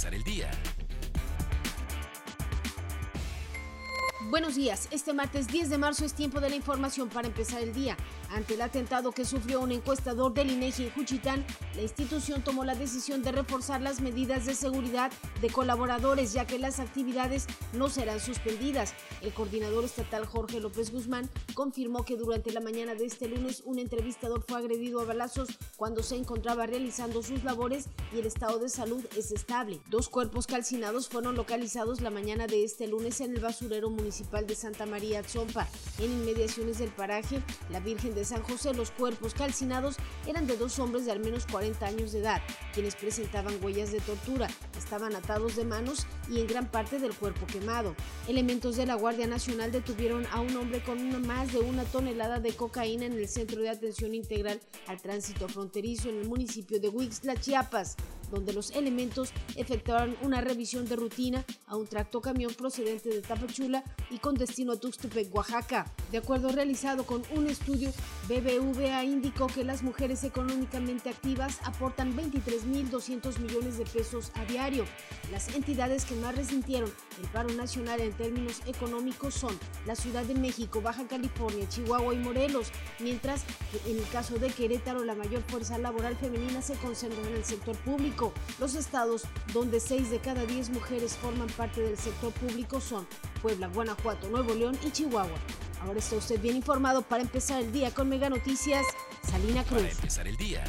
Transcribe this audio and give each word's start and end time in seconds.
empezar 0.00 0.14
el 0.14 0.22
día. 0.24 0.79
Buenos 4.30 4.54
días, 4.54 4.86
este 4.92 5.12
martes 5.12 5.48
10 5.48 5.70
de 5.70 5.78
marzo 5.78 6.04
es 6.04 6.14
tiempo 6.14 6.38
de 6.38 6.48
la 6.48 6.54
información 6.54 7.08
para 7.08 7.26
empezar 7.26 7.62
el 7.62 7.74
día. 7.74 7.96
Ante 8.30 8.54
el 8.54 8.62
atentado 8.62 9.10
que 9.10 9.24
sufrió 9.24 9.60
un 9.60 9.72
encuestador 9.72 10.32
del 10.32 10.52
INEGI 10.52 10.84
en 10.84 10.90
Juchitán, 10.92 11.44
la 11.74 11.82
institución 11.82 12.44
tomó 12.44 12.64
la 12.64 12.76
decisión 12.76 13.24
de 13.24 13.32
reforzar 13.32 13.82
las 13.82 14.00
medidas 14.00 14.46
de 14.46 14.54
seguridad 14.54 15.10
de 15.40 15.50
colaboradores, 15.50 16.32
ya 16.32 16.46
que 16.46 16.60
las 16.60 16.78
actividades 16.78 17.48
no 17.72 17.88
serán 17.90 18.20
suspendidas. 18.20 18.94
El 19.20 19.32
coordinador 19.32 19.84
estatal 19.84 20.24
Jorge 20.26 20.60
López 20.60 20.92
Guzmán 20.92 21.28
confirmó 21.54 22.04
que 22.04 22.16
durante 22.16 22.52
la 22.52 22.60
mañana 22.60 22.94
de 22.94 23.06
este 23.06 23.26
lunes 23.26 23.64
un 23.66 23.80
entrevistador 23.80 24.44
fue 24.46 24.58
agredido 24.58 25.00
a 25.00 25.06
balazos 25.06 25.48
cuando 25.76 26.04
se 26.04 26.14
encontraba 26.14 26.66
realizando 26.66 27.24
sus 27.24 27.42
labores 27.42 27.88
y 28.14 28.20
el 28.20 28.26
estado 28.26 28.60
de 28.60 28.68
salud 28.68 29.04
es 29.16 29.32
estable. 29.32 29.80
Dos 29.90 30.08
cuerpos 30.08 30.46
calcinados 30.46 31.08
fueron 31.08 31.34
localizados 31.34 32.00
la 32.00 32.10
mañana 32.10 32.46
de 32.46 32.62
este 32.62 32.86
lunes 32.86 33.20
en 33.20 33.34
el 33.34 33.40
basurero 33.40 33.90
municipal 33.90 34.19
de 34.20 34.54
Santa 34.54 34.86
María 34.86 35.22
Tzompa. 35.22 35.66
En 35.98 36.12
inmediaciones 36.12 36.78
del 36.78 36.90
paraje, 36.90 37.42
la 37.70 37.80
Virgen 37.80 38.14
de 38.14 38.24
San 38.24 38.42
José, 38.42 38.74
los 38.74 38.90
cuerpos 38.90 39.34
calcinados 39.34 39.96
eran 40.26 40.46
de 40.46 40.56
dos 40.56 40.78
hombres 40.78 41.06
de 41.06 41.12
al 41.12 41.20
menos 41.20 41.46
40 41.46 41.86
años 41.86 42.12
de 42.12 42.20
edad, 42.20 42.42
quienes 42.74 42.96
presentaban 42.96 43.62
huellas 43.62 43.92
de 43.92 44.00
tortura, 44.00 44.48
estaban 44.76 45.14
atados 45.14 45.56
de 45.56 45.64
manos 45.64 46.06
y 46.30 46.40
en 46.40 46.46
gran 46.46 46.70
parte 46.70 46.98
del 46.98 47.14
cuerpo 47.14 47.46
quemado. 47.46 47.94
Elementos 48.28 48.76
de 48.76 48.86
la 48.86 48.94
Guardia 48.94 49.26
Nacional 49.26 49.72
detuvieron 49.72 50.26
a 50.32 50.40
un 50.40 50.54
hombre 50.56 50.82
con 50.82 51.26
más 51.26 51.52
de 51.52 51.58
una 51.58 51.84
tonelada 51.84 52.40
de 52.40 52.52
cocaína 52.52 53.06
en 53.06 53.14
el 53.14 53.28
Centro 53.28 53.62
de 53.62 53.70
Atención 53.70 54.14
Integral 54.14 54.60
al 54.86 55.00
Tránsito 55.00 55.48
Fronterizo 55.48 56.08
en 56.08 56.20
el 56.20 56.28
municipio 56.28 56.78
de 56.78 56.88
Huixla, 56.88 57.36
Chiapas 57.36 57.96
donde 58.30 58.52
los 58.52 58.70
elementos 58.72 59.32
efectuaron 59.56 60.16
una 60.22 60.40
revisión 60.40 60.86
de 60.86 60.96
rutina 60.96 61.44
a 61.66 61.76
un 61.76 61.86
tracto 61.86 62.20
camión 62.20 62.54
procedente 62.54 63.08
de 63.08 63.20
Tapachula 63.20 63.84
y 64.10 64.18
con 64.18 64.34
destino 64.34 64.72
a 64.72 64.80
Tuxtepec, 64.80 65.34
Oaxaca. 65.34 65.92
De 66.10 66.18
acuerdo 66.18 66.50
realizado 66.50 67.04
con 67.04 67.22
un 67.34 67.46
estudio, 67.46 67.92
BBVA 68.28 69.04
indicó 69.04 69.46
que 69.46 69.64
las 69.64 69.82
mujeres 69.82 70.24
económicamente 70.24 71.10
activas 71.10 71.58
aportan 71.64 72.16
23.200 72.16 73.38
millones 73.38 73.78
de 73.78 73.84
pesos 73.84 74.30
a 74.34 74.44
diario. 74.44 74.84
Las 75.30 75.54
entidades 75.54 76.04
que 76.04 76.14
más 76.16 76.34
resintieron 76.34 76.90
el 77.20 77.28
paro 77.28 77.50
nacional 77.54 78.00
en 78.00 78.12
términos 78.12 78.60
económicos 78.66 79.34
son 79.34 79.56
la 79.86 79.94
Ciudad 79.94 80.24
de 80.24 80.34
México, 80.34 80.80
Baja 80.80 81.06
California, 81.06 81.68
Chihuahua 81.68 82.14
y 82.14 82.18
Morelos, 82.18 82.68
mientras 82.98 83.44
que 83.70 83.90
en 83.90 83.98
el 83.98 84.08
caso 84.08 84.38
de 84.38 84.48
Querétaro 84.48 85.04
la 85.04 85.14
mayor 85.14 85.42
fuerza 85.42 85.78
laboral 85.78 86.16
femenina 86.16 86.62
se 86.62 86.74
concentra 86.74 87.20
en 87.28 87.36
el 87.36 87.44
sector 87.44 87.76
público. 87.78 88.19
Los 88.58 88.74
estados 88.74 89.22
donde 89.52 89.80
6 89.80 90.10
de 90.10 90.18
cada 90.18 90.44
10 90.44 90.70
mujeres 90.70 91.16
forman 91.16 91.48
parte 91.48 91.80
del 91.80 91.96
sector 91.96 92.32
público 92.32 92.80
son 92.80 93.06
Puebla, 93.40 93.68
Guanajuato, 93.68 94.28
Nuevo 94.28 94.54
León 94.54 94.78
y 94.84 94.90
Chihuahua. 94.90 95.38
Ahora 95.82 95.98
está 95.98 96.16
usted 96.16 96.40
bien 96.40 96.56
informado 96.56 97.02
para 97.02 97.22
empezar 97.22 97.62
el 97.62 97.72
día 97.72 97.90
con 97.92 98.08
Mega 98.08 98.28
Noticias, 98.28 98.84
Salina 99.22 99.64
Cruz. 99.64 99.80
Para 99.80 99.92
empezar 99.92 100.28
el 100.28 100.36
día. 100.36 100.64